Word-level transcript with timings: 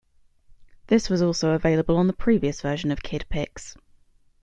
This 0.87 1.11
was 1.11 1.21
also 1.21 1.51
available 1.51 1.95
on 1.95 2.07
the 2.07 2.13
previous 2.13 2.59
version 2.59 2.89
of 2.89 3.03
Kid 3.03 3.25
Pix. 3.29 3.77